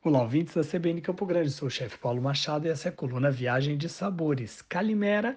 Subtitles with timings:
[0.00, 1.50] Olá, ouvintes da CBN Campo Grande.
[1.50, 4.62] Sou o chefe Paulo Machado e essa é a coluna Viagem de Sabores.
[4.62, 5.36] Calimera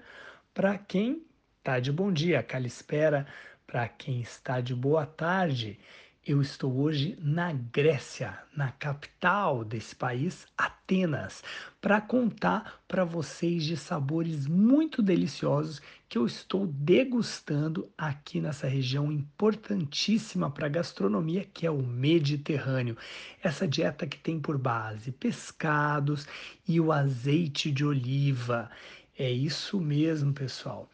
[0.54, 1.26] para quem
[1.58, 3.26] está de bom dia, calispera
[3.66, 5.80] para quem está de boa tarde.
[6.24, 11.44] Eu estou hoje na Grécia, na capital desse país, Atenas,
[11.82, 19.12] para contar para vocês de sabores muito deliciosos que eu estou degustando aqui nessa região
[19.12, 22.96] importantíssima para a gastronomia, que é o Mediterrâneo.
[23.42, 26.28] Essa dieta que tem por base pescados
[26.68, 28.70] e o azeite de oliva.
[29.18, 30.88] É isso mesmo, pessoal.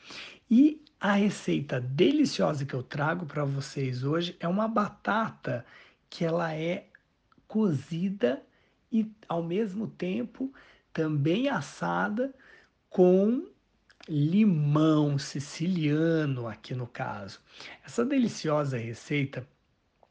[0.50, 5.66] E a receita deliciosa que eu trago para vocês hoje é uma batata
[6.10, 6.88] que ela é
[7.48, 8.44] cozida
[8.92, 10.52] e ao mesmo tempo
[10.92, 12.34] também assada
[12.90, 13.48] com
[14.10, 17.40] limão siciliano aqui no caso.
[17.86, 19.48] Essa deliciosa receita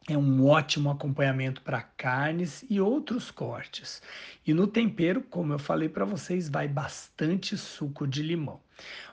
[0.09, 4.01] é um ótimo acompanhamento para carnes e outros cortes.
[4.46, 8.60] E no tempero, como eu falei para vocês, vai bastante suco de limão.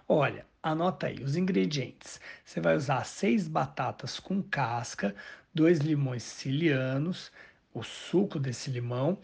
[0.08, 2.22] Olha, anota aí os ingredientes.
[2.46, 5.16] Você vai usar seis batatas com casca,
[5.54, 7.32] dois limões sicilianos,
[7.74, 9.18] o suco desse limão,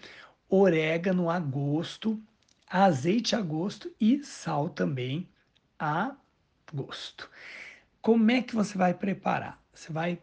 [0.50, 2.20] orégano a gosto,
[2.68, 5.30] azeite a gosto e sal também
[5.78, 6.16] a
[6.74, 7.30] gosto.
[8.02, 9.62] Como é que você vai preparar?
[9.72, 10.20] Você vai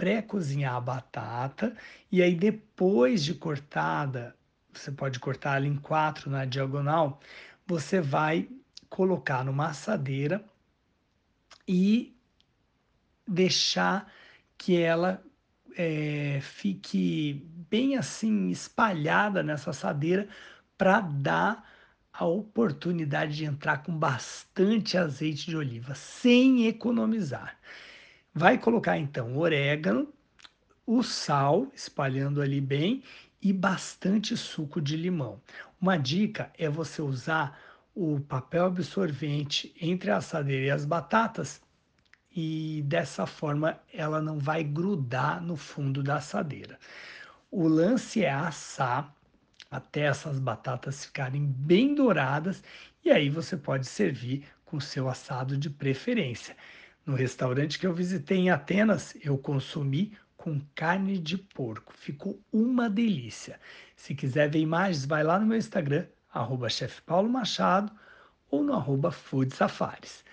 [0.00, 1.76] pré-cozinhar a batata
[2.10, 4.34] e aí depois de cortada,
[4.72, 7.20] você pode cortar ela em quatro na diagonal,
[7.66, 8.48] você vai
[8.88, 10.42] colocar numa assadeira
[11.68, 12.16] e
[13.28, 14.10] deixar
[14.56, 15.22] que ela
[15.76, 20.26] é, fique bem assim espalhada nessa assadeira
[20.78, 21.70] para dar
[22.10, 27.54] a oportunidade de entrar com bastante azeite de oliva, sem economizar.
[28.34, 30.12] Vai colocar então orégano,
[30.86, 33.02] o sal, espalhando ali bem,
[33.42, 35.40] e bastante suco de limão.
[35.80, 37.58] Uma dica é você usar
[37.94, 41.60] o papel absorvente entre a assadeira e as batatas
[42.34, 46.78] e dessa forma ela não vai grudar no fundo da assadeira.
[47.50, 49.12] O lance é assar
[49.70, 52.62] até essas batatas ficarem bem douradas
[53.04, 56.56] e aí você pode servir com seu assado de preferência.
[57.06, 61.92] No restaurante que eu visitei em Atenas, eu consumi com carne de porco.
[61.92, 63.58] Ficou uma delícia.
[63.96, 66.68] Se quiser ver imagens, vai lá no meu Instagram, arroba
[67.28, 67.92] Machado
[68.50, 70.24] ou no arroba Food Safaris.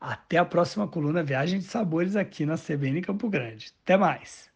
[0.00, 3.72] Até a próxima coluna Viagem de Sabores aqui na CBN Campo Grande.
[3.82, 4.55] Até mais!